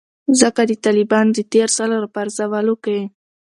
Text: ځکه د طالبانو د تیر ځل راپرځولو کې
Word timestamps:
ځکه 0.39 0.61
د 0.69 0.71
طالبانو 0.85 1.31
د 1.37 1.39
تیر 1.51 1.69
ځل 1.77 1.91
راپرځولو 2.03 2.75
کې 2.83 2.99